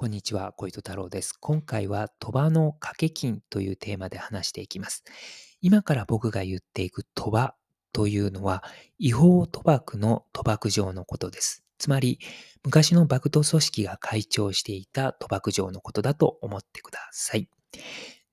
[0.00, 1.32] こんにちは、小糸太郎です。
[1.40, 5.02] 今回は賭場の掛け金というテーマで話していきます。
[5.60, 7.56] 今から僕が言っていく賭場
[7.92, 8.62] というのは
[9.00, 11.64] 違法賭博の賭博場のことです。
[11.78, 12.20] つまり
[12.62, 17.48] 昔のバクト組織が会長していた賭博場のことだと思ってください。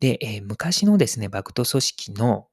[0.00, 2.46] で、えー、昔のですね、バクト組織の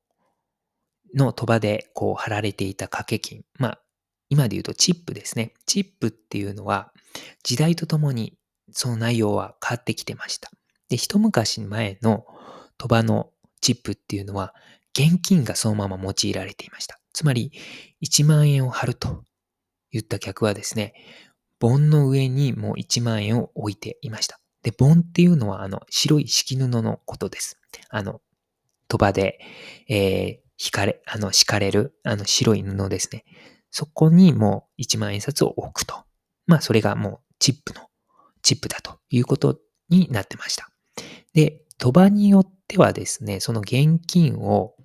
[1.14, 3.44] の賭場でこう貼られていた掛け金。
[3.60, 3.82] まあ、
[4.30, 5.54] 今で言うとチップですね。
[5.66, 6.94] チップっていうのは
[7.44, 8.38] 時代とともに
[8.74, 10.52] その内容は変わってきてました。
[10.90, 12.26] で、一昔前の
[12.78, 14.54] 賭場のチップっていうのは、
[14.94, 17.00] 現金がそのまま用いられていました。
[17.14, 17.52] つまり、
[18.04, 19.24] 1万円を貼ると
[19.92, 20.94] 言った客はですね、
[21.60, 24.40] 盆の上にもう1万円を置いていました。
[24.64, 27.60] で、盆っていうのは、あの、白い敷布のことです。
[27.90, 28.22] あの、
[28.90, 29.40] 賭場で、
[29.88, 33.24] えー、引かれ、あの、敷かれる、あの、白い布ですね。
[33.70, 36.04] そこにもう1万円札を置くと。
[36.46, 37.88] まあ、それがもうチップの
[38.42, 39.60] チップだということ
[39.90, 40.70] になってました。
[41.34, 44.76] で、賭場によってはですね、その現金を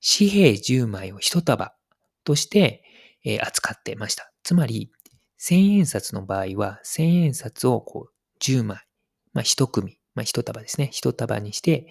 [0.00, 1.74] 紙幣10枚を1束
[2.24, 2.84] として、
[3.42, 4.32] 扱ってました。
[4.42, 4.90] つまり、
[5.40, 8.78] 1000円札の場合は、1000円札をこう10枚、
[9.32, 11.86] まあ1組、まあ1束ですね、1束にして、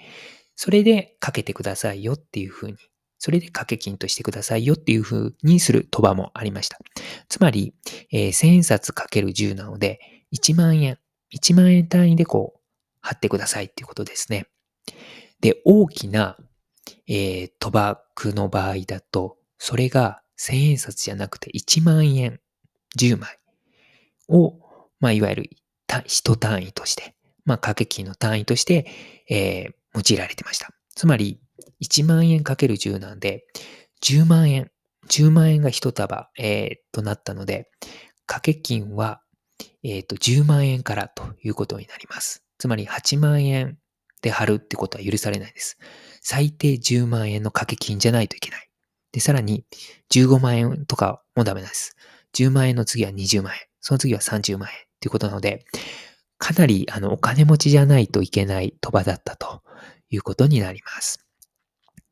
[0.55, 2.77] それでかけてくださいよっていうふうに、
[3.17, 6.79] それで掛け金としてくださいよっていうふうにする賭場もありました。
[7.27, 7.73] つまり、
[8.11, 9.99] えー、円札かける10なので、
[10.33, 10.97] 1万円、
[11.33, 12.59] 1万円単位でこう、
[13.01, 14.47] 貼ってくださいっていうことですね。
[15.41, 16.37] で、大きな、
[17.07, 22.39] えー、賭博の場合だと、それが1000円札じゃなくて1万円
[22.97, 23.37] 10枚
[24.27, 24.53] を、
[24.99, 25.49] まあ、いわゆる
[26.05, 28.87] 一単位として、まあ、掛け金の単位として、
[29.29, 30.69] えー、用いられてました。
[30.95, 31.39] つまり、
[31.81, 33.45] 1万円かける10なんで、
[34.03, 34.71] 10万円、
[35.09, 37.69] 10万円が一束、えー、となったので、
[38.25, 39.21] 掛け金は
[39.83, 42.43] えっ、ー、と、10万円からということになります。
[42.57, 43.77] つまり8万円
[44.21, 45.77] で貼るってことは許されないです。
[46.21, 48.69] 最低10万円の掛け金じゃないといけない。
[49.11, 49.65] で、さらに
[50.11, 51.95] 15万円とかもダメなんです。
[52.35, 53.59] 10万円の次は20万円。
[53.81, 55.65] その次は30万円ということなので、
[56.37, 59.61] かなりあのお金持ちじゃないといけない賭場だったと
[60.09, 61.25] いうことになります。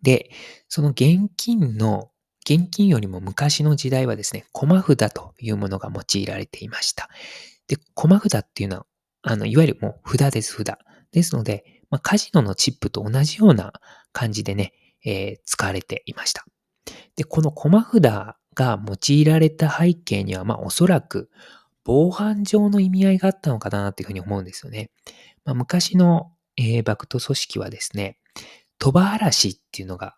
[0.01, 0.31] で、
[0.69, 2.11] その現金の
[2.49, 7.09] 現金よりも昔の時代はですね、駒札というものが用いられていました。
[7.67, 8.85] で、駒札っていうのは、
[9.21, 10.77] あの、いわゆるもう札です、札。
[11.11, 13.73] ですので、まあ、カジノのチップと同じような
[14.13, 14.71] 感じでね、
[15.03, 16.45] えー、使われていました。
[17.17, 21.29] で、この駒札が用いられた背景には、まあ、おそらく
[21.83, 24.89] 防犯上の意味合いがあったのかなっていうふうに思うんですよね。
[25.43, 28.19] まあ、昔の、えー、バクト組織はですね、
[28.79, 30.15] 賭場嵐っていうのが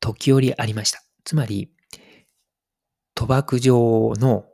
[0.00, 1.04] 時折ありました。
[1.24, 1.70] つまり、
[3.16, 4.44] 賭博場の、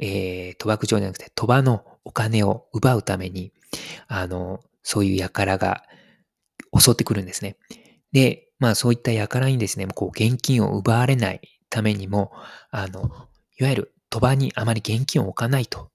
[0.00, 3.52] えー、賭博場じゃなくて、賭場のお金を奪うために、
[4.06, 5.82] あの、そういう輩が
[6.78, 7.56] 襲ってくるんですね。
[8.12, 11.40] で、まあそういった輩にですね、こう現金を奪われない
[11.70, 12.32] ためにも、
[12.70, 13.10] あの、
[13.58, 15.90] いわゆる賭場にあまり現金を置かないと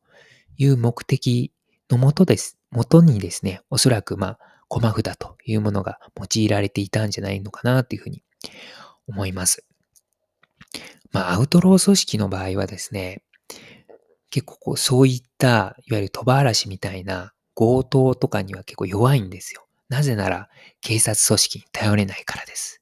[0.57, 1.53] いう目的
[1.89, 2.57] のもとです。
[2.71, 8.23] もとにですね、おそらくまあ、駒札というものが用いられていたんじゃないのかなというふうに
[9.07, 9.68] 思います。
[11.11, 13.23] まあ、アウトロー組織の場合はですね、
[14.29, 19.65] 結構こう、そういった、いわゆる賭場嵐みたいな強盗とかには結構弱いんですよ。
[19.89, 20.49] なぜなら、
[20.81, 22.81] 警察組織に頼れないからです。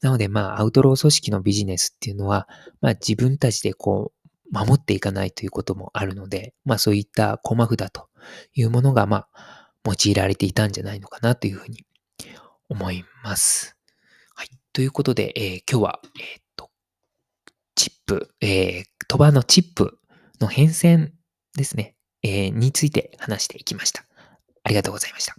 [0.00, 2.48] なので、まあ、アウトロー組織のビジネスっていうのは、
[2.80, 8.08] まあ、自分たちでこう、守っていかないということもあるので、まあ、そういった駒札と
[8.54, 11.84] いうものが、まあ、用いられていたんじゃないのかなというふうに
[12.68, 13.76] 思います。
[14.34, 14.48] はい。
[14.72, 16.40] ということで、えー、今日は、えー、
[17.74, 19.98] チップ、えー、鳥羽のチップ
[20.40, 21.10] の変遷
[21.56, 24.04] ですね、えー、について話していきました。
[24.62, 25.36] ありがとうございました。